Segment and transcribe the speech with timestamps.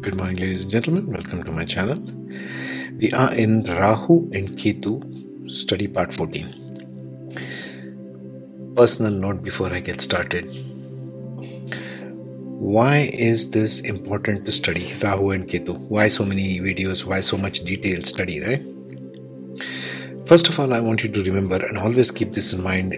[0.00, 1.10] Good morning, ladies and gentlemen.
[1.10, 1.98] Welcome to my channel.
[3.00, 8.74] We are in Rahu and Ketu study part 14.
[8.76, 10.44] Personal note before I get started.
[12.76, 15.76] Why is this important to study Rahu and Ketu?
[15.88, 17.04] Why so many videos?
[17.04, 18.62] Why so much detailed study, right?
[20.26, 22.94] First of all, I want you to remember and always keep this in mind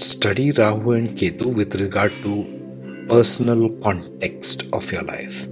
[0.00, 2.46] study Rahu and Ketu with regard to
[3.10, 5.46] personal context of your life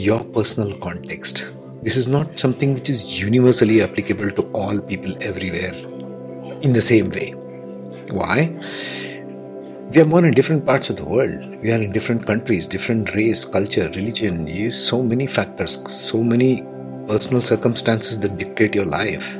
[0.00, 1.52] your personal context.
[1.82, 5.74] This is not something which is universally applicable to all people everywhere
[6.62, 7.32] in the same way.
[8.10, 8.56] Why?
[9.92, 11.62] We are born in different parts of the world.
[11.62, 14.72] We are in different countries, different race, culture, religion.
[14.72, 16.62] So many factors, so many
[17.06, 19.36] personal circumstances that dictate your life.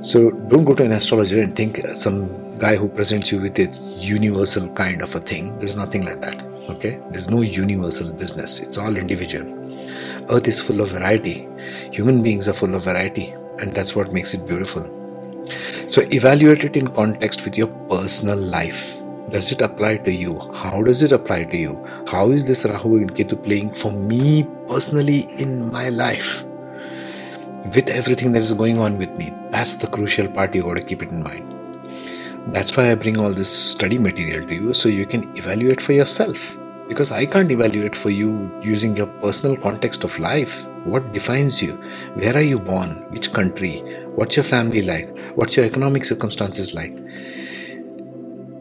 [0.00, 3.68] So don't go to an astrologer and think some guy who presents you with a
[3.98, 5.58] universal kind of a thing.
[5.58, 6.51] There's nothing like that.
[6.72, 7.00] Okay?
[7.10, 9.62] There's no universal business, it's all individual.
[10.30, 11.48] Earth is full of variety.
[11.92, 14.84] Human beings are full of variety, and that's what makes it beautiful.
[15.88, 18.98] So, evaluate it in context with your personal life.
[19.30, 20.38] Does it apply to you?
[20.54, 21.86] How does it apply to you?
[22.08, 26.44] How is this Rahu and Ketu playing for me personally in my life?
[27.74, 30.82] With everything that is going on with me, that's the crucial part you got to
[30.82, 31.48] keep it in mind.
[32.54, 35.92] That's why I bring all this study material to you so you can evaluate for
[35.92, 36.56] yourself
[36.92, 40.66] because I can't evaluate for you using your personal context of life.
[40.84, 41.72] What defines you?
[42.16, 42.90] Where are you born?
[43.10, 43.78] Which country?
[44.16, 45.08] What's your family like?
[45.36, 46.98] What's your economic circumstances like?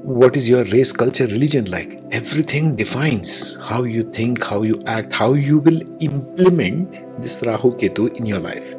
[0.04, 2.00] What is your race, culture, religion like?
[2.12, 8.16] Everything defines how you think, how you act, how you will implement this Rahu Ketu
[8.18, 8.73] in your life.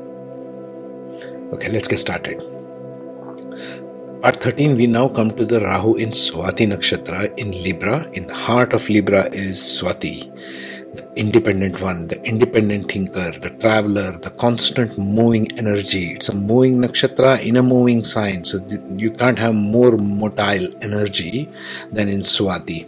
[1.53, 2.52] Okay, let's get started.
[4.23, 8.09] Part 13, we now come to the Rahu in Swati Nakshatra in Libra.
[8.13, 10.31] In the heart of Libra is Swati,
[10.95, 16.13] the independent one, the independent thinker, the traveler, the constant moving energy.
[16.13, 18.45] It's a moving nakshatra in a moving sign.
[18.45, 21.51] So you can't have more motile energy
[21.91, 22.87] than in Swati.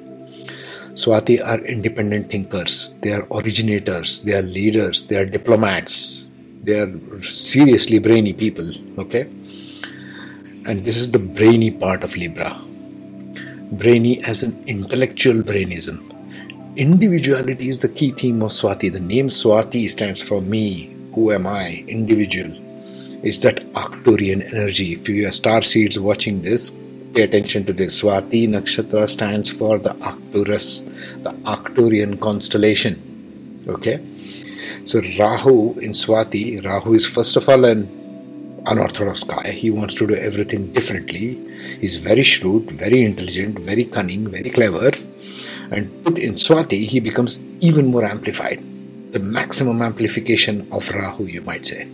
[0.93, 6.29] Swati are independent thinkers, they are originators, they are leaders, they are diplomats,
[6.63, 8.71] they are seriously brainy people.
[8.99, 9.29] Okay
[10.67, 12.59] and this is the brainy part of Libra.
[13.73, 16.11] Brainy as an intellectual brainism.
[16.77, 18.93] Individuality is the key theme of Swati.
[18.93, 20.95] The name Swati stands for me.
[21.15, 21.85] Who am I?
[21.87, 22.53] Individual.
[23.23, 24.93] It's that Arcturian energy.
[24.93, 26.77] If you are star seeds watching this,
[27.15, 28.03] pay attention to this.
[28.03, 30.81] Swati Nakshatra stands for the Arcturus,
[31.23, 33.63] the Arcturian constellation.
[33.69, 34.05] Okay?
[34.85, 38.04] So Rahu in Swati, Rahu is first of all an
[38.67, 39.51] unorthodox guy.
[39.51, 41.39] He wants to do everything differently.
[41.81, 44.91] He's very shrewd, very intelligent, very cunning, very clever.
[45.71, 48.63] And put in Swati, he becomes even more amplified.
[49.13, 51.89] The maximum amplification of Rahu, you might say.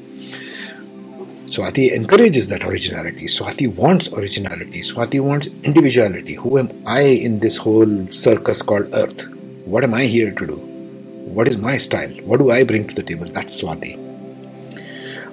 [1.47, 3.27] Swati encourages that originality.
[3.27, 4.83] Swati wants originality.
[4.83, 6.35] Swati wants individuality.
[6.35, 9.29] Who am I in this whole circus called Earth?
[9.65, 10.57] What am I here to do?
[10.57, 12.11] What is my style?
[12.25, 13.27] What do I bring to the table?
[13.27, 14.10] That's Swati.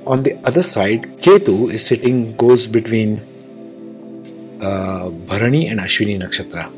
[0.08, 3.20] On the other side, Ketu is sitting, goes between
[4.62, 6.72] uh, Bharani and Ashwini Nakshatra.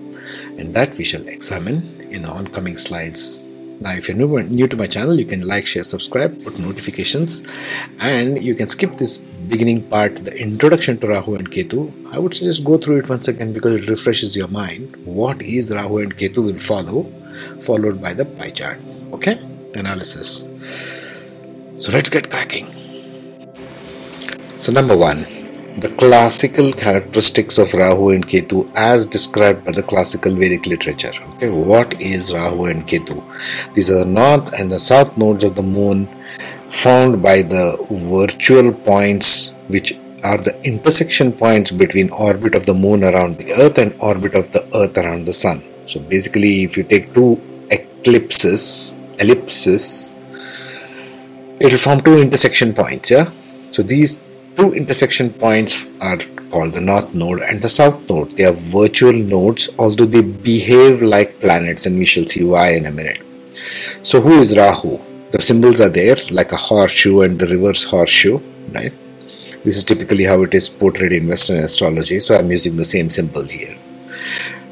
[0.59, 3.43] And that we shall examine in the oncoming slides.
[3.81, 7.43] Now, if you're new, new to my channel, you can like, share, subscribe, put notifications,
[7.99, 11.93] and you can skip this beginning part, the introduction to Rahu and Ketu.
[12.11, 14.95] I would suggest go through it once again because it refreshes your mind.
[15.05, 17.03] What is Rahu and Ketu will follow,
[17.61, 18.79] followed by the pie chart.
[19.13, 19.37] Okay?
[19.75, 20.47] Analysis.
[21.77, 22.78] So let's get cracking.
[24.61, 25.21] So, number one,
[25.79, 31.13] the classical characteristics of Rahu and Ketu as described by the classical Vedic literature.
[31.35, 33.23] Okay, what is Rahu and Ketu?
[33.73, 36.09] These are the north and the south nodes of the moon
[36.69, 43.05] found by the virtual points which are the intersection points between orbit of the moon
[43.05, 45.63] around the earth and orbit of the earth around the sun.
[45.85, 47.39] So basically if you take two
[47.71, 50.17] eclipses, ellipses,
[51.61, 53.31] it will form two intersection points, yeah?
[53.71, 54.21] So these
[54.59, 56.17] two intersection points are
[56.51, 58.35] called the north node and the south node.
[58.35, 62.85] They are virtual nodes, although they behave like planets, and we shall see why in
[62.85, 63.21] a minute.
[64.03, 64.99] So, who is Rahu?
[65.31, 68.39] The symbols are there, like a horseshoe and the reverse horseshoe,
[68.73, 68.93] right?
[69.63, 73.09] This is typically how it is portrayed in Western astrology, so I'm using the same
[73.09, 73.77] symbol here.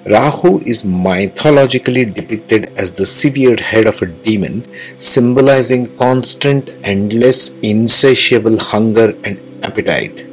[0.10, 4.66] Rahu is mythologically depicted as the severed head of a demon,
[4.98, 10.26] symbolizing constant, endless, insatiable hunger and appetite,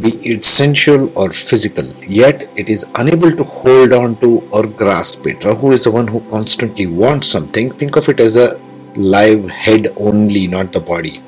[0.00, 5.26] be it sensual or physical, yet it is unable to hold on to or grasp
[5.26, 5.44] it.
[5.44, 7.70] Rahu is the one who constantly wants something.
[7.72, 8.58] Think of it as a
[8.96, 11.22] live head only, not the body.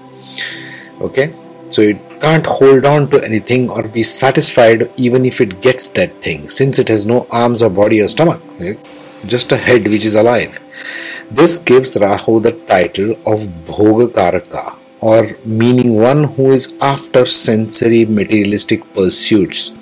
[1.00, 1.34] Okay,
[1.68, 6.22] so it can't hold on to anything or be satisfied even if it gets that
[6.22, 8.40] thing, since it has no arms or body or stomach,
[9.26, 10.58] just a head which is alive.
[11.30, 18.82] This gives Rahu the title of Bhogakaraka, or meaning one who is after sensory materialistic
[18.94, 19.72] pursuits.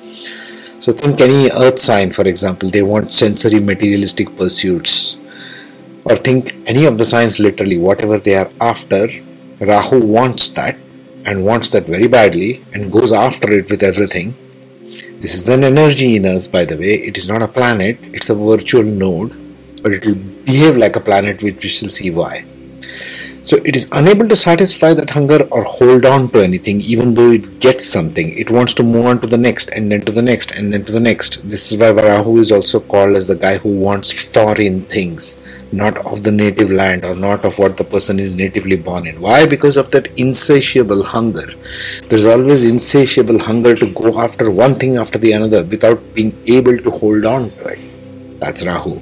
[0.84, 5.18] So think any earth sign, for example, they want sensory materialistic pursuits.
[6.04, 9.06] Or think any of the signs literally, whatever they are after,
[9.60, 10.76] Rahu wants that
[11.24, 14.34] and wants that very badly and goes after it with everything.
[15.20, 16.94] This is an energy in us, by the way.
[16.94, 19.36] It is not a planet, it's a virtual node,
[19.84, 22.44] but it will behave like a planet, which we shall see why.
[23.44, 27.32] So it is unable to satisfy that hunger or hold on to anything, even though
[27.32, 28.32] it gets something.
[28.38, 30.84] It wants to move on to the next, and then to the next, and then
[30.84, 31.48] to the next.
[31.48, 35.40] This is why Varahu is also called as the guy who wants foreign things,
[35.72, 39.20] not of the native land or not of what the person is natively born in.
[39.20, 39.44] Why?
[39.44, 41.52] Because of that insatiable hunger.
[42.08, 46.78] There's always insatiable hunger to go after one thing after the another without being able
[46.78, 48.38] to hold on to it.
[48.38, 49.00] That's Rahu.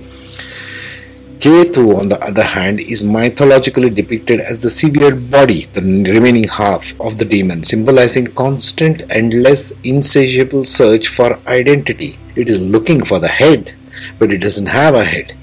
[1.40, 7.00] Ketu, on the other hand, is mythologically depicted as the severed body, the remaining half
[7.00, 12.18] of the demon, symbolizing constant, endless, insatiable search for identity.
[12.36, 13.74] It is looking for the head,
[14.18, 15.34] but it doesn't have a head.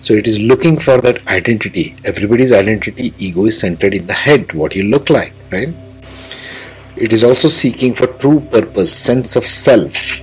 [0.00, 1.96] So it is looking for that identity.
[2.04, 5.74] Everybody's identity, ego is centered in the head, what you look like, right?
[6.94, 10.22] It is also seeking for true purpose, sense of self.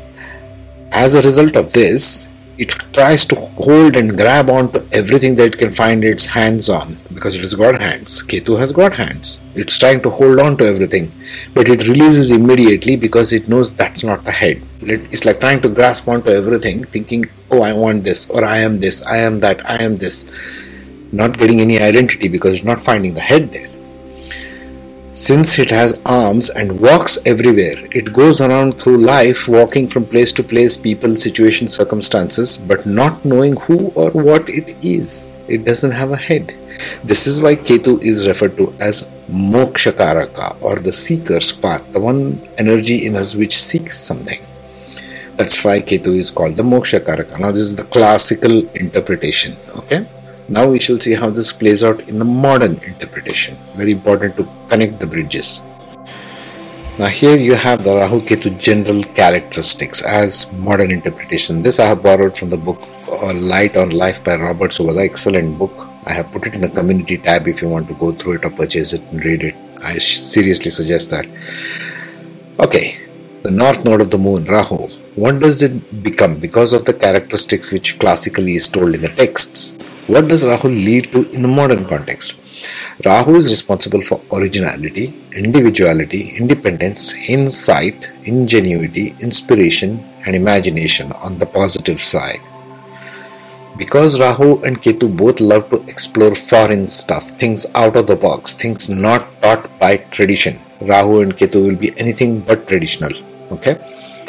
[0.93, 2.28] As a result of this,
[2.59, 6.97] it tries to hold and grab onto everything that it can find its hands on
[7.13, 8.21] because it has got hands.
[8.23, 9.39] Ketu has got hands.
[9.55, 11.09] It's trying to hold on to everything,
[11.53, 14.61] but it releases immediately because it knows that's not the head.
[14.81, 18.81] It's like trying to grasp onto everything, thinking, oh, I want this, or I am
[18.81, 20.29] this, I am that, I am this.
[21.13, 23.68] Not getting any identity because it's not finding the head there.
[25.11, 30.31] Since it has arms and walks everywhere, it goes around through life walking from place
[30.33, 35.39] to place, people, situation, circumstances, but not knowing who or what it is.
[35.47, 36.55] It doesn't have a head.
[37.03, 42.47] This is why Ketu is referred to as Mokshakaraka or the seeker's path, the one
[42.59, 44.39] energy in us which seeks something.
[45.37, 47.39] That's why Ketu is called the Mokshakaraka.
[47.39, 49.57] Now, this is the classical interpretation.
[49.75, 50.07] Okay.
[50.49, 53.55] Now we shall see how this plays out in the modern interpretation.
[53.75, 55.61] Very important to connect the bridges.
[56.97, 61.61] Now here you have the Rahu Ketu general characteristics as modern interpretation.
[61.61, 62.81] This I have borrowed from the book
[63.11, 65.05] uh, Light on Life by Robert Svoboda.
[65.05, 65.87] Excellent book.
[66.07, 68.45] I have put it in the community tab if you want to go through it
[68.45, 69.55] or purchase it and read it.
[69.83, 71.27] I seriously suggest that.
[72.59, 72.97] Okay,
[73.43, 74.87] the north node of the moon, Rahu.
[75.15, 79.77] What does it become because of the characteristics which classically is told in the texts?
[80.09, 82.33] What does Rahu lead to in the modern context?
[83.05, 91.99] Rahu is responsible for originality, individuality, independence, insight, ingenuity, inspiration, and imagination on the positive
[91.99, 92.41] side.
[93.77, 98.55] Because Rahu and Ketu both love to explore foreign stuff, things out of the box,
[98.55, 103.11] things not taught by tradition, Rahu and Ketu will be anything but traditional.
[103.51, 103.77] Okay?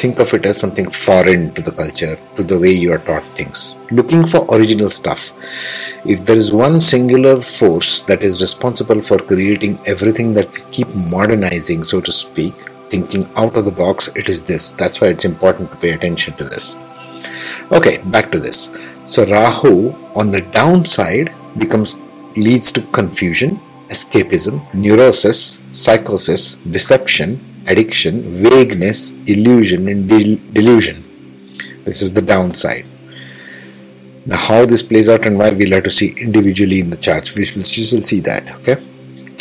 [0.01, 3.25] Think of it as something foreign to the culture, to the way you are taught
[3.37, 3.75] things.
[3.91, 5.31] Looking for original stuff.
[6.05, 10.89] If there is one singular force that is responsible for creating everything that we keep
[10.95, 12.55] modernizing, so to speak,
[12.89, 14.71] thinking out of the box, it is this.
[14.71, 16.77] That's why it's important to pay attention to this.
[17.71, 18.75] Okay, back to this.
[19.05, 22.01] So Rahu on the downside becomes
[22.35, 30.09] leads to confusion, escapism, neurosis, psychosis, deception, addiction, vagueness, illusion, and
[30.53, 31.03] delusion.
[31.85, 32.85] This is the downside.
[34.25, 37.35] Now, how this plays out and why we'll have to see individually in the charts.
[37.35, 38.49] We will see that.
[38.59, 38.75] Okay.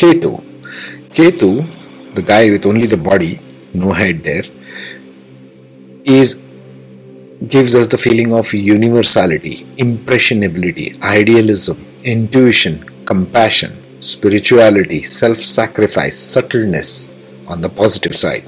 [0.01, 0.43] Ketu.
[1.11, 3.41] Ketu, the guy with only the body,
[3.75, 4.45] no head there,
[6.05, 6.41] is
[7.49, 17.15] gives us the feeling of universality, impressionability, idealism, intuition, compassion, spirituality, self sacrifice, subtleness,
[17.51, 18.45] on the positive side.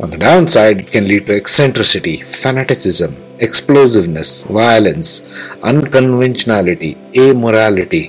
[0.00, 5.20] On the downside, it can lead to eccentricity, fanaticism, explosiveness, violence,
[5.62, 8.04] unconventionality, amorality,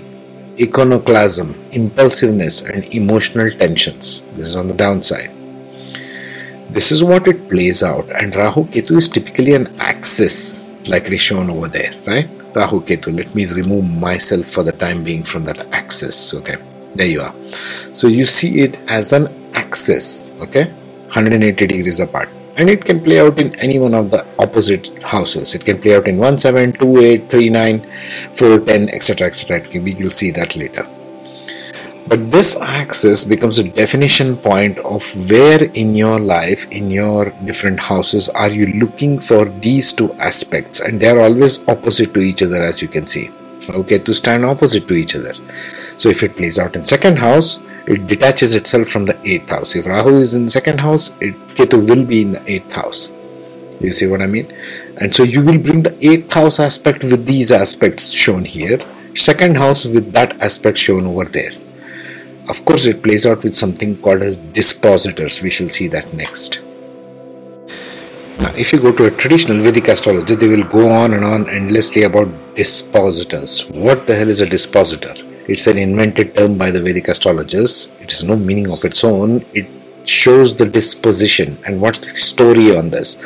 [0.61, 4.23] iconoclasm, impulsiveness, and emotional tensions.
[4.35, 5.31] This is on the downside.
[6.69, 11.13] This is what it plays out, and Rahu Ketu is typically an axis, like it
[11.13, 12.29] is shown over there, right?
[12.55, 13.15] Rahu Ketu.
[13.15, 16.33] Let me remove myself for the time being from that axis.
[16.33, 16.55] Okay,
[16.95, 17.35] there you are.
[17.93, 20.65] So you see it as an axis okay?
[21.13, 22.29] 180 degrees apart.
[22.55, 25.55] And it can play out in any one of the opposite houses.
[25.55, 27.79] It can play out in 1 7 2 8 3 9
[28.33, 30.87] 4 10 etc etc we will see that later.
[32.05, 37.79] But this axis becomes a definition point of where in your life, in your different
[37.79, 42.43] houses, are you looking for these two aspects, and they are always opposite to each
[42.43, 43.29] other, as you can see.
[43.69, 45.33] Okay, to stand opposite to each other.
[45.95, 49.75] So if it plays out in second house, it detaches itself from the eighth house.
[49.75, 53.11] If Rahu is in second house, it Ketu will be in the eighth house.
[53.79, 54.51] You see what I mean?
[55.01, 58.79] And so you will bring the eighth house aspect with these aspects shown here,
[59.15, 61.51] second house with that aspect shown over there.
[62.49, 65.41] Of course, it plays out with something called as dispositors.
[65.41, 66.61] We shall see that next.
[68.39, 71.49] Now, if you go to a traditional Vedic astrology, they will go on and on
[71.49, 73.69] endlessly about dispositors.
[73.69, 75.13] What the hell is a dispositor?
[75.45, 77.91] It's an invented term by the Vedic astrologers.
[77.99, 79.45] It has no meaning of its own.
[79.53, 79.69] It
[80.07, 81.59] shows the disposition.
[81.65, 83.17] And what's the story on this?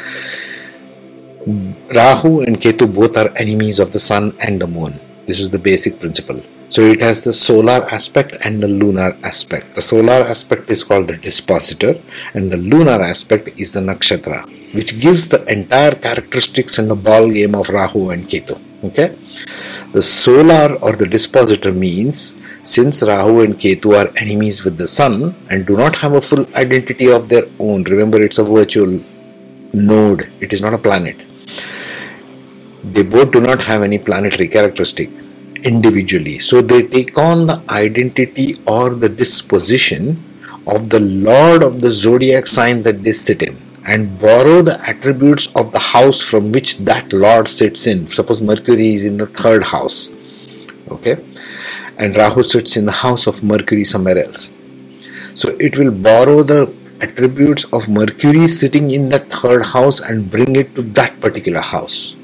[1.94, 5.00] Rahu and Ketu both are enemies of the sun and the moon.
[5.28, 6.42] This is the basic principle.
[6.70, 9.76] So it has the solar aspect and the lunar aspect.
[9.76, 12.02] The solar aspect is called the dispositor,
[12.34, 17.32] and the lunar aspect is the nakshatra, which gives the entire characteristics and the ball
[17.32, 18.60] game of Rahu and Ketu.
[18.84, 19.16] Okay?
[19.98, 25.36] The solar or the dispositor means since Rahu and Ketu are enemies with the sun
[25.50, 29.02] and do not have a full identity of their own, remember it's a virtual
[29.74, 31.18] node, it is not a planet.
[32.84, 35.10] They both do not have any planetary characteristic
[35.64, 36.38] individually.
[36.38, 40.24] So they take on the identity or the disposition
[40.68, 45.48] of the lord of the zodiac sign that they sit in and borrow the attributes
[45.56, 48.06] of the house from which that lord sits in.
[48.08, 50.12] Suppose Mercury is in the third house,
[50.92, 51.16] okay,
[51.98, 54.52] and Rahu sits in the house of Mercury somewhere else.
[55.34, 60.56] So it will borrow the attributes of Mercury sitting in that third house and bring
[60.56, 62.16] it to that particular house,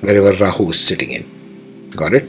[0.00, 1.88] wherever Rahu is sitting in.
[1.94, 2.28] Got it?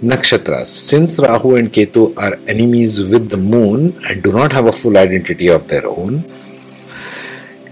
[0.00, 0.66] Nakshatras.
[0.66, 4.96] Since Rahu and Ketu are enemies with the moon and do not have a full
[4.96, 6.22] identity of their own,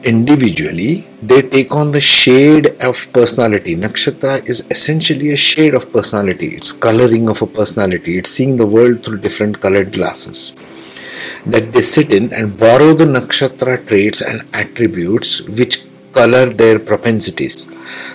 [0.07, 3.75] individually they take on the shade of personality.
[3.77, 8.67] Nakshatra is essentially a shade of personality, it's coloring of a personality, it's seeing the
[8.67, 10.55] world through different colored glasses.
[11.45, 17.69] That they sit in and borrow the nakshatra traits and attributes which color their propensities.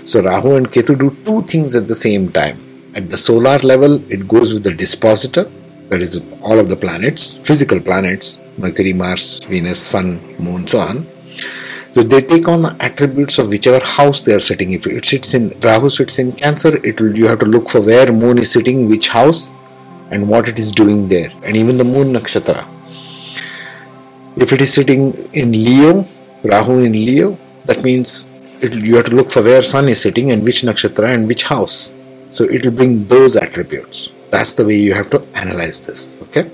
[0.05, 4.01] So Rahu and Ketu do two things at the same time at the solar level,
[4.12, 5.50] it goes with the dispositor,
[5.89, 11.07] that is all of the planets, physical planets, Mercury, Mars, Venus, Sun, Moon, so on.
[11.93, 14.71] So they take on the attributes of whichever house they are sitting.
[14.71, 17.81] If it sits in Rahu sits in Cancer, it will you have to look for
[17.81, 19.51] where Moon is sitting, which house,
[20.10, 22.65] and what it is doing there, and even the Moon nakshatra.
[24.38, 26.07] If it is sitting in Leo,
[26.43, 28.31] Rahu in Leo, that means
[28.62, 31.43] it, you have to look for where Sun is sitting and which nakshatra and which
[31.43, 31.93] house.
[32.29, 34.13] So it will bring those attributes.
[34.29, 36.15] That's the way you have to analyze this.
[36.21, 36.50] Okay.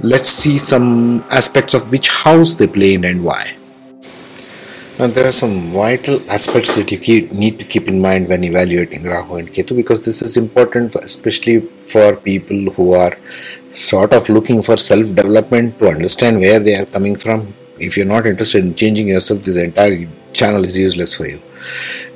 [0.00, 3.56] Let's see some aspects of which house they play in and why.
[4.96, 8.44] Now there are some vital aspects that you keep, need to keep in mind when
[8.44, 13.18] evaluating Rahu and Ketu because this is important, for, especially for people who are
[13.72, 17.52] sort of looking for self-development to understand where they are coming from.
[17.80, 21.42] If you're not interested in changing yourself, this entire channel is useless for you.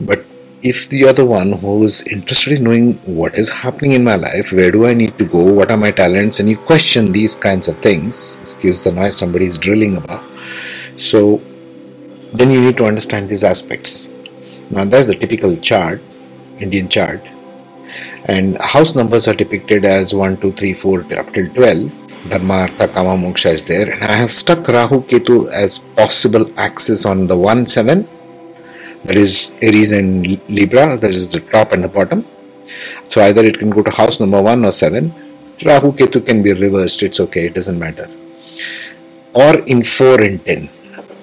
[0.00, 0.24] But
[0.62, 4.52] if you're the one who is interested in knowing what is happening in my life,
[4.52, 7.66] where do I need to go, what are my talents, and you question these kinds
[7.66, 10.24] of things, excuse the noise somebody is drilling about.
[10.96, 11.42] So
[12.32, 14.08] then you need to understand these aspects.
[14.70, 16.02] Now that's the typical chart,
[16.58, 17.22] Indian chart.
[18.26, 22.30] And house numbers are depicted as 1, 2, 3, 4 up till 12.
[22.30, 23.90] Dharma, Artha, Kama, Moksha is there.
[23.90, 28.06] And I have stuck Rahu Ketu as possible axis on the 1, 7
[29.04, 32.24] that is Aries and Libra, that is the top and the bottom.
[33.08, 35.14] So either it can go to house number 1 or 7.
[35.64, 38.08] Rahu Ketu can be reversed, it's okay, it doesn't matter.
[39.34, 40.68] Or in 4 and 10.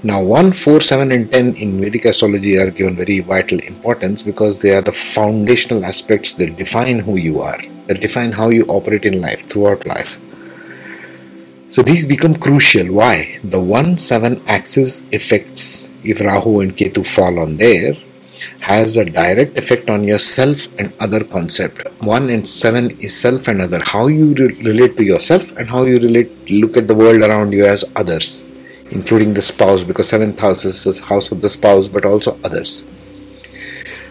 [0.03, 4.61] Now 1, 4, 7 and 10 in Vedic astrology are given very vital importance because
[4.61, 9.05] they are the foundational aspects that define who you are, that define how you operate
[9.05, 10.19] in life, throughout life.
[11.69, 12.93] So these become crucial.
[12.93, 13.39] Why?
[13.43, 17.95] The 1 7 axis effects, if Rahu and Ketu fall on there
[18.61, 21.87] has a direct effect on your self and other concept.
[22.03, 23.81] 1 and 7 is self and other.
[23.83, 27.53] How you re- relate to yourself and how you relate look at the world around
[27.53, 28.49] you as others,
[28.91, 32.87] including the spouse, because 7th house is the house of the spouse, but also others.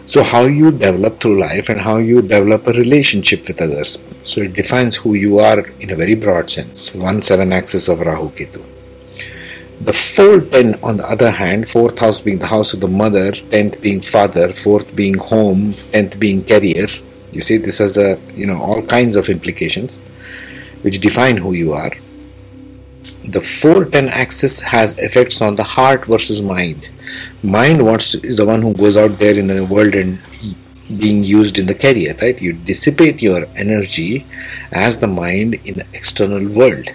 [0.07, 4.03] So, how you develop through life and how you develop a relationship with others.
[4.21, 6.93] So, it defines who you are in a very broad sense.
[6.93, 8.63] 1 7 axis of Rahu Ketu.
[9.81, 13.31] The 4 10, on the other hand, 4th house being the house of the mother,
[13.31, 16.87] 10th being father, 4th being home, 10th being career.
[17.31, 20.03] You see, this has a, you know, all kinds of implications.
[20.85, 21.91] which define who you are.
[23.27, 26.87] The 410 axis has effects on the heart versus mind.
[27.41, 30.21] Mind wants is the one who goes out there in the world and
[30.99, 32.39] being used in the career, right?
[32.39, 34.27] You dissipate your energy
[34.71, 36.89] as the mind in the external world.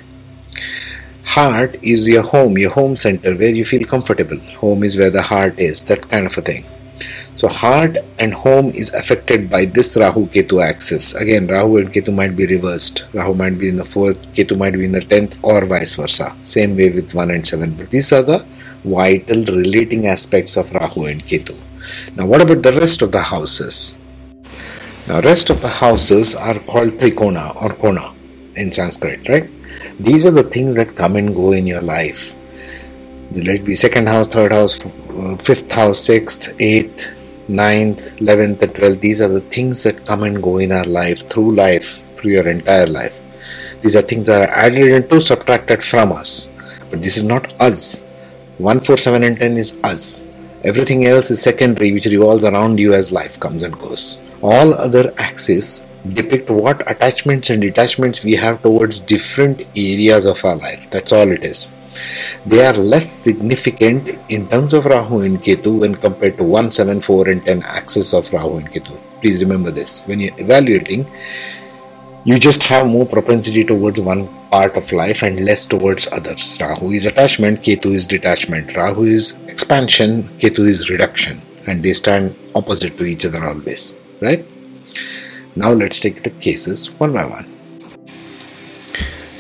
[1.25, 4.39] Heart is your home, your home center where you feel comfortable.
[4.61, 6.65] Home is where the heart is, that kind of a thing.
[7.35, 11.15] So heart and home is affected by this Rahu Ketu axis.
[11.15, 13.07] Again, Rahu and Ketu might be reversed.
[13.13, 16.37] Rahu might be in the fourth, Ketu might be in the tenth, or vice versa.
[16.43, 17.75] Same way with one and seven.
[17.75, 18.45] But these are the
[18.85, 21.57] vital relating aspects of Rahu and Ketu.
[22.17, 23.99] Now, what about the rest of the houses?
[25.09, 28.15] Now, rest of the houses are called Trikona or Kona
[28.55, 29.51] in Sanskrit, right?
[29.99, 32.37] These are the things that come and go in your life.
[33.33, 39.01] Let be second house, third house, uh, fifth house, sixth, eighth, ninth, eleventh, and twelfth.
[39.01, 42.49] These are the things that come and go in our life through life, through your
[42.49, 43.17] entire life.
[43.83, 46.51] These are things that are added into, subtracted from us.
[46.91, 48.03] But this is not us.
[48.59, 50.27] 1, 4, 7, and 10 is us.
[50.65, 54.19] Everything else is secondary, which revolves around you as life comes and goes.
[54.43, 60.57] All other axes depict what attachments and detachments we have towards different areas of our
[60.57, 60.91] life.
[60.91, 61.69] That's all it is.
[62.47, 67.01] They are less significant in terms of Rahu and Ketu when compared to 1, 7,
[67.01, 68.99] 4, and 10 axes of Rahu and Ketu.
[69.21, 70.05] Please remember this.
[70.07, 71.07] When you're evaluating,
[72.25, 76.59] you just have more propensity towards one part of life and less towards others.
[76.61, 78.77] Rahu is attachment, Ketu is detachment.
[78.77, 84.45] Rahu is expansion, Ketu is reduction, and they stand opposite to each other always, right?
[85.57, 87.50] Now let's take the cases one by one.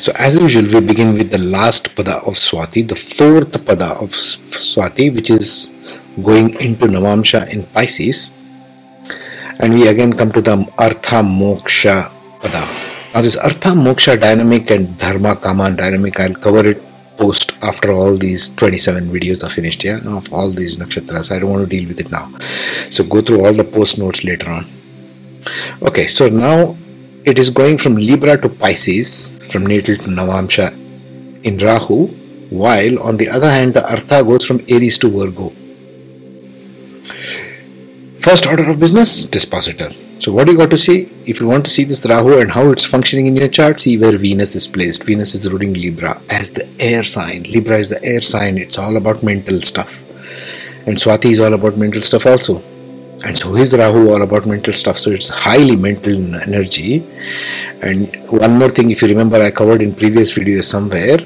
[0.01, 4.09] So, as usual, we begin with the last pada of Swati, the fourth pada of
[4.17, 5.71] Swati, which is
[6.25, 8.33] going into Navamsha in Pisces.
[9.61, 12.09] And we again come to the Artha Moksha
[12.41, 12.65] pada.
[13.13, 16.83] Now, this Artha Moksha dynamic and Dharma Kama dynamic, I'll cover it
[17.19, 21.31] post after all these 27 videos are finished, yeah, of all these nakshatras.
[21.31, 22.33] I don't want to deal with it now.
[22.89, 24.65] So, go through all the post notes later on.
[25.83, 26.80] Okay, so now
[27.25, 30.73] it is going from Libra to Pisces, from natal to Navamsha
[31.45, 32.07] in Rahu,
[32.51, 35.53] while on the other hand, the Artha goes from Aries to Virgo.
[38.17, 39.91] First order of business, dispositor.
[40.19, 41.11] So what do you got to see?
[41.25, 43.97] If you want to see this Rahu and how it's functioning in your chart, see
[43.97, 45.05] where Venus is placed.
[45.05, 47.45] Venus is ruling Libra as the air sign.
[47.45, 48.59] Libra is the air sign.
[48.59, 50.05] It's all about mental stuff.
[50.87, 52.63] And Swati is all about mental stuff also.
[53.25, 54.97] And so is Rahu all about mental stuff.
[54.97, 57.07] So it's highly mental energy.
[57.83, 61.19] And one more thing, if you remember, I covered in previous videos somewhere,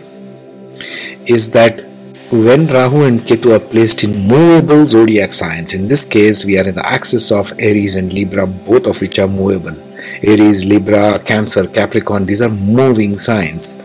[1.27, 1.85] is that
[2.31, 6.67] when Rahu and Ketu are placed in movable zodiac signs, in this case, we are
[6.67, 9.81] in the axis of Aries and Libra, both of which are movable.
[10.23, 13.81] Aries, Libra, Cancer, Capricorn, these are moving signs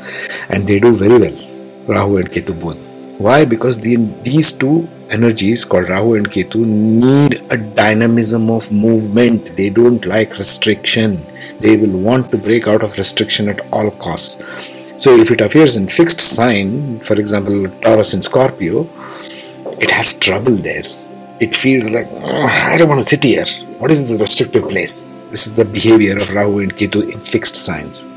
[0.50, 1.38] and they do very well.
[1.86, 2.78] Rahu and Ketu both.
[3.20, 3.46] Why?
[3.46, 9.56] Because the, these two energies called Rahu and Ketu need a dynamism of movement.
[9.58, 11.26] They don't like restriction.
[11.60, 14.44] They will want to break out of restriction at all costs.
[14.98, 18.88] So if it appears in fixed sign, for example, Taurus and Scorpio,
[19.80, 20.84] it has trouble there.
[21.40, 23.46] It feels like, I don't want to sit here.
[23.78, 25.08] What is this restrictive place?
[25.30, 28.08] This is the behavior of Rahu and Ketu in fixed signs.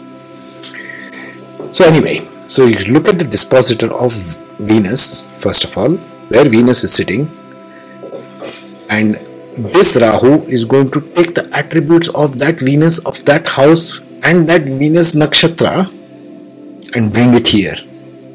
[1.71, 2.17] So anyway,
[2.49, 4.13] so you look at the dispositor of
[4.59, 5.99] Venus, first of all,
[6.33, 7.29] where Venus is sitting,
[8.89, 9.17] and
[9.75, 14.49] this Rahu is going to take the attributes of that Venus, of that house, and
[14.49, 15.87] that Venus nakshatra
[16.97, 17.77] and bring it here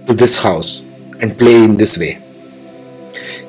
[0.08, 0.82] to this house
[1.22, 2.22] and play in this way.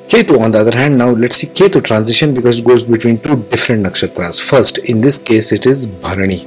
[0.09, 3.37] Ketu, on the other hand, now let's see Ketu transition because it goes between two
[3.51, 4.41] different nakshatras.
[4.41, 6.47] First, in this case, it is Bharani.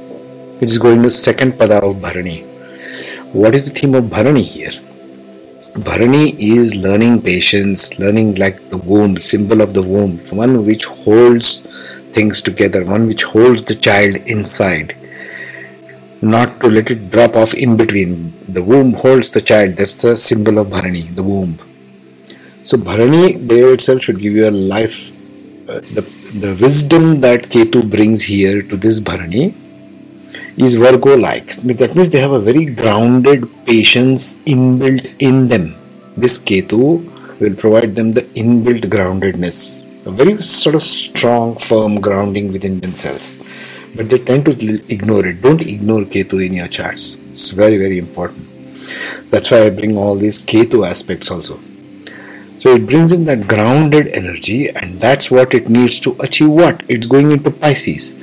[0.60, 2.44] It is going to second pada of Bharani.
[3.32, 4.72] What is the theme of Bharani here?
[5.74, 11.62] Bharani is learning patience, learning like the womb, symbol of the womb, one which holds
[12.12, 14.94] things together, one which holds the child inside
[16.22, 18.32] not to let it drop off in between.
[18.48, 19.76] The womb holds the child.
[19.76, 21.58] That's the symbol of Bharani, the womb.
[22.62, 25.10] So Bharani there itself should give you a life.
[25.68, 26.02] Uh, the
[26.34, 29.54] the wisdom that Ketu brings here to this Bharani
[30.56, 31.56] is Virgo like.
[31.56, 35.74] That means they have a very grounded patience inbuilt in them.
[36.16, 42.52] This Ketu will provide them the inbuilt groundedness, a very sort of strong, firm grounding
[42.52, 43.42] within themselves
[43.94, 45.42] but they tend to ignore it.
[45.42, 47.18] Don't ignore Ketu in your charts.
[47.30, 48.48] It's very, very important.
[49.30, 51.60] That's why I bring all these Ketu aspects also.
[52.58, 56.82] So it brings in that grounded energy, and that's what it needs to achieve what?
[56.88, 58.16] It's going into Pisces.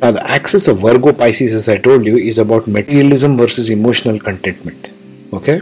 [0.00, 4.20] Now, the axis of Virgo Pisces, as I told you, is about materialism versus emotional
[4.20, 4.88] contentment.
[5.32, 5.60] Okay?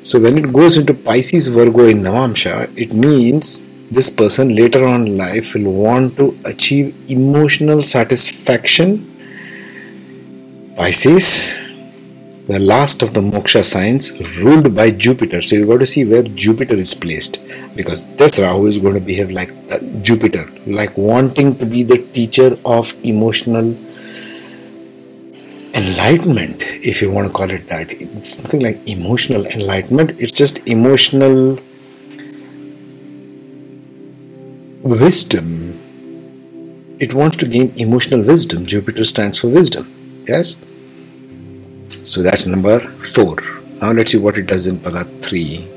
[0.00, 5.06] So, when it goes into Pisces Virgo in Navamsha, it means this person later on
[5.06, 9.08] in life will want to achieve emotional satisfaction.
[10.76, 11.58] Pisces,
[12.48, 15.40] the last of the moksha signs, ruled by Jupiter.
[15.42, 17.40] So, you got to see where Jupiter is placed
[17.76, 21.98] because this Rahu is going to behave like uh, Jupiter, like wanting to be the
[21.98, 23.76] teacher of emotional
[25.74, 27.92] enlightenment, if you want to call it that.
[27.92, 31.58] It's nothing like emotional enlightenment, it's just emotional
[34.82, 35.78] wisdom.
[36.98, 38.66] It wants to gain emotional wisdom.
[38.66, 40.24] Jupiter stands for wisdom.
[40.28, 40.56] Yes?
[42.04, 43.36] So that's number four.
[43.80, 45.68] Now let's see what it does in Pada 3.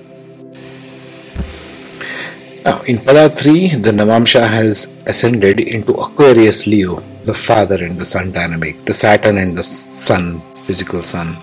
[2.65, 8.05] Now, in Pada 3, the Navamsha has ascended into Aquarius Leo, the father and the
[8.05, 11.33] son dynamic, the Saturn and the sun, physical sun,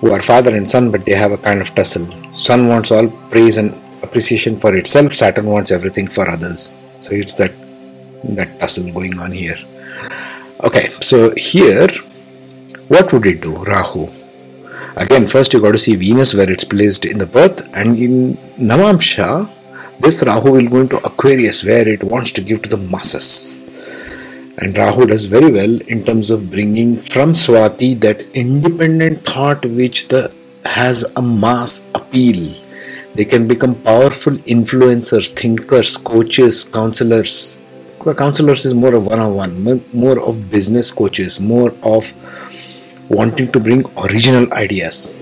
[0.00, 2.06] who are father and son, but they have a kind of tussle.
[2.34, 6.76] Sun wants all praise and appreciation for itself, Saturn wants everything for others.
[7.00, 7.52] So it's that
[8.24, 9.56] that tussle going on here.
[10.62, 11.88] Okay, so here,
[12.90, 14.10] what would it do, Rahu?
[14.96, 18.36] Again, first you got to see Venus where it's placed in the birth, and in
[18.58, 19.48] Navamsha,
[20.00, 23.64] this Rahu will go into Aquarius where it wants to give to the masses.
[24.58, 30.08] And Rahu does very well in terms of bringing from Swati that independent thought which
[30.08, 32.60] the has a mass appeal.
[33.14, 37.60] They can become powerful influencers, thinkers, coaches, counselors.
[38.16, 42.12] Counselors is more of one-on-one, more of business coaches, more of
[43.10, 45.18] wanting to bring original ideas,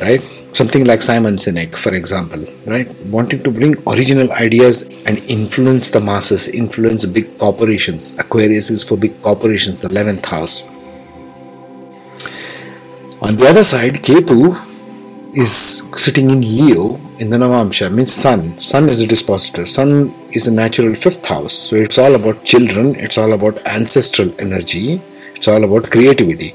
[0.00, 0.22] right?
[0.60, 2.88] something like Simon Sinek, for example, right?
[3.06, 8.12] Wanting to bring original ideas and influence the masses, influence big corporations.
[8.18, 10.62] Aquarius is for big corporations, the 11th house.
[13.22, 14.40] On the other side, Ketu
[15.36, 18.58] is sitting in Leo in the Navamsha, means Sun.
[18.58, 19.66] Sun is the dispositor.
[19.66, 21.54] Sun is a natural fifth house.
[21.54, 25.00] So it's all about children, it's all about ancestral energy
[25.40, 26.54] it's all about creativity.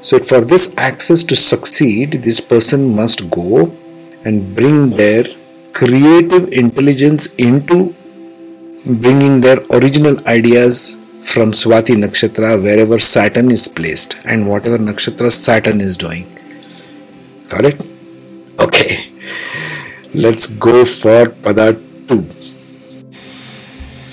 [0.00, 3.76] So, for this access to succeed, this person must go
[4.24, 5.24] and bring their
[5.72, 7.92] creative intelligence into
[8.86, 15.80] bringing their original ideas from Swati Nakshatra wherever Saturn is placed and whatever Nakshatra Saturn
[15.80, 16.26] is doing.
[17.48, 17.82] Correct?
[18.60, 19.10] Okay.
[20.14, 21.74] Let's go for Pada
[22.06, 22.24] 2.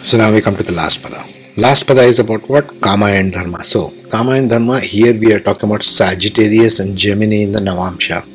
[0.04, 1.30] So now we come to the last Pada.
[1.60, 2.80] Last pada is about what?
[2.80, 3.66] Kama and Dharma.
[3.66, 8.26] So, Kama and Dharma, here we are talking about Sagittarius and Gemini in the Navamsha.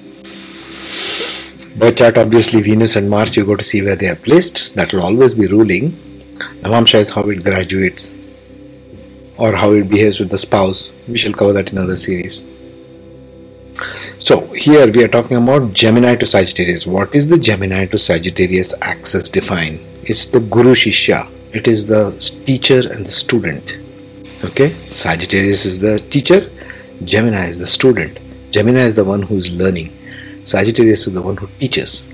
[1.77, 4.77] Birth chart, obviously, Venus and Mars, you go to see where they are placed.
[4.77, 5.93] That will always be ruling.
[6.63, 8.15] Navamsha is how it graduates
[9.37, 10.93] or how it behaves with the spouse.
[11.09, 12.45] We shall cover that in another series.
[14.19, 16.87] So, here we are talking about Gemini to Sagittarius.
[16.87, 19.81] What is the Gemini to Sagittarius axis defined?
[20.05, 22.11] It's the Guru Shishya it is the
[22.47, 23.79] teacher and the student.
[24.45, 26.51] Okay, Sagittarius is the teacher,
[27.03, 28.21] Gemini is the student.
[28.51, 29.91] Gemini is the one who is learning,
[30.45, 32.11] Sagittarius is the one who teaches.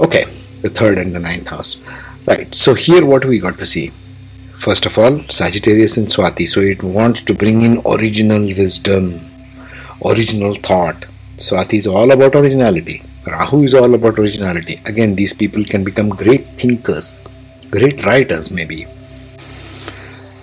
[0.00, 0.24] Okay,
[0.62, 1.78] the third and the ninth house.
[2.26, 3.92] Right, so here what we got to see.
[4.52, 9.20] First of all, Sagittarius in Swati, so it wants to bring in original wisdom,
[10.04, 11.06] original thought.
[11.36, 13.04] Swati is all about originality.
[13.28, 14.80] Rahu is all about originality.
[14.86, 17.22] Again, these people can become great thinkers,
[17.70, 18.88] great writers maybe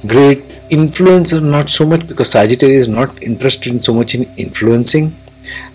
[0.07, 5.15] great influencer not so much because sagittarius is not interested in so much in influencing.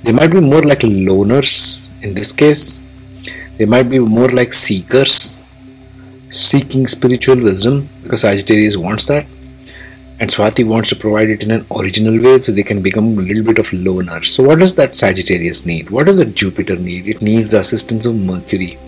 [0.02, 2.82] They might be more like loners in this case.
[3.56, 5.40] They might be more like seekers
[6.30, 9.26] seeking spiritual wisdom because sagittarius wants that.
[10.18, 13.22] And swati wants to provide it in an original way so they can become a
[13.22, 14.26] little bit of loners.
[14.26, 15.88] So what does that sagittarius need?
[15.88, 17.08] What does that jupiter need?
[17.08, 18.78] It needs the assistance of mercury.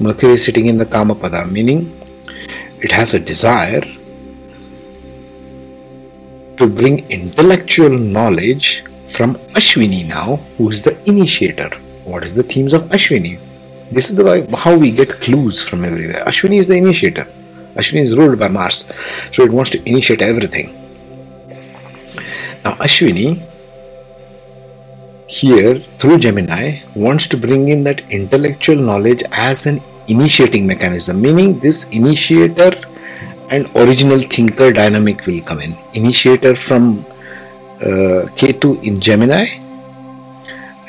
[0.00, 1.94] Mercury is sitting in the Kamapada, meaning
[2.80, 3.82] it has a desire
[6.58, 11.70] to bring intellectual knowledge from Ashwini now, who is the initiator.
[12.04, 13.40] What is the themes of Ashwini?
[13.90, 16.22] This is the way, how we get clues from everywhere.
[16.26, 17.26] Ashwini is the initiator.
[17.74, 18.84] Ashwini is ruled by Mars,
[19.32, 20.74] so it wants to initiate everything.
[22.64, 23.42] Now, Ashwini
[25.28, 31.60] here through Gemini wants to bring in that intellectual knowledge as an initiating mechanism, meaning
[31.60, 32.72] this initiator
[33.50, 35.76] and original thinker dynamic will come in.
[35.94, 37.04] Initiator from
[37.80, 39.46] uh, Ketu in Gemini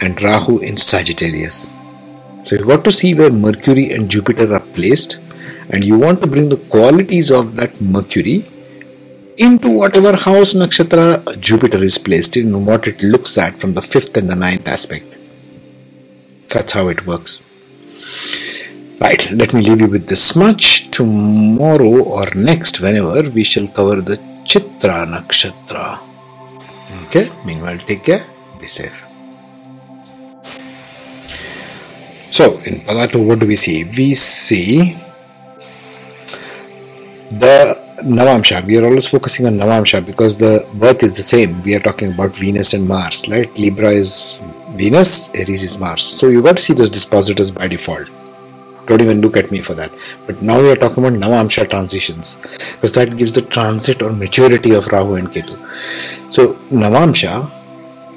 [0.01, 1.73] and Rahu in Sagittarius.
[2.43, 5.19] So you've got to see where Mercury and Jupiter are placed,
[5.69, 8.45] and you want to bring the qualities of that Mercury
[9.37, 13.81] into whatever house nakshatra Jupiter is placed in, and what it looks at from the
[13.81, 15.05] fifth and the ninth aspect.
[16.49, 17.43] That's how it works.
[19.01, 20.91] Right, let me leave you with this much.
[20.91, 26.01] Tomorrow or next, whenever, we shall cover the Chitra Nakshatra.
[27.05, 28.25] Okay, meanwhile, take care,
[28.59, 29.05] be safe.
[32.29, 33.85] So, in Pada 2, what do we see?
[33.85, 34.97] We see
[37.31, 38.65] the Navamsha.
[38.65, 41.61] We are always focusing on Navamsha because the birth is the same.
[41.63, 43.49] We are talking about Venus and Mars, right?
[43.57, 46.03] Libra is Venus, Aries is Mars.
[46.03, 48.09] So you got to see those dispositors by default.
[48.89, 49.91] Don't even look at me for that.
[50.25, 52.37] But now we are talking about Navamsha transitions
[52.73, 55.57] because that gives the transit or maturity of Rahu and Ketu.
[56.33, 57.35] So Navamsha,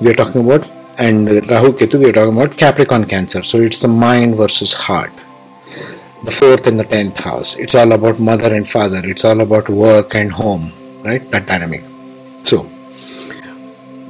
[0.00, 3.42] we are talking about, and Rahu Ketu, we are talking about Capricorn Cancer.
[3.42, 5.12] So it's the mind versus heart
[6.24, 7.56] the fourth and the tenth house.
[7.56, 9.00] It's all about mother and father.
[9.02, 11.28] It's all about work and home, right?
[11.32, 11.84] That dynamic.
[12.44, 12.70] So,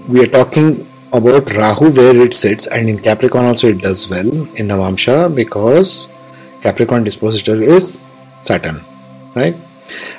[0.08, 4.28] we are talking about Rahu where it sits, and in Capricorn also it does well
[4.28, 6.10] in Navamsha because
[6.62, 8.06] Capricorn dispositor is
[8.40, 8.76] Saturn,
[9.34, 9.56] right?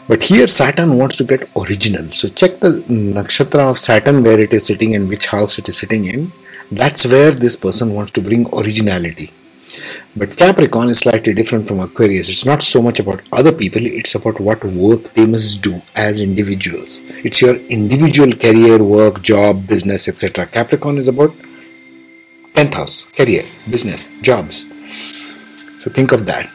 [0.07, 2.05] But here Saturn wants to get original.
[2.07, 5.77] So check the nakshatra of Saturn where it is sitting and which house it is
[5.77, 6.31] sitting in.
[6.71, 9.31] That's where this person wants to bring originality
[10.15, 12.29] but Capricorn is slightly different from Aquarius.
[12.29, 16.21] It's not so much about other people, it's about what work they must do as
[16.21, 17.01] individuals.
[17.23, 20.45] It's your individual career, work, job, business, etc.
[20.47, 21.33] Capricorn is about
[22.53, 24.65] 10th house, career, business, jobs.
[25.83, 26.49] So think of that.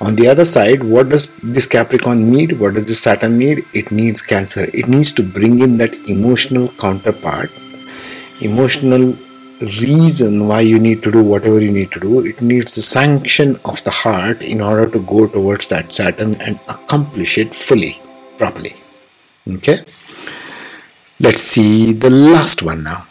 [0.00, 2.58] On the other side, what does this Capricorn need?
[2.58, 3.66] What does this Saturn need?
[3.74, 4.64] It needs Cancer.
[4.72, 7.50] It needs to bring in that emotional counterpart,
[8.40, 9.12] emotional
[9.60, 12.24] reason why you need to do whatever you need to do.
[12.24, 16.58] It needs the sanction of the heart in order to go towards that Saturn and
[16.70, 18.00] accomplish it fully,
[18.38, 18.74] properly.
[19.56, 19.84] Okay?
[21.20, 23.05] Let's see the last one now.